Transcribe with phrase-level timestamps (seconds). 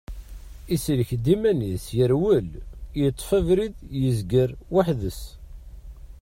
[0.75, 2.49] Isellek-d iman-is, yerwel,
[2.99, 5.21] yeṭṭef abrid, yezger weḥd-s.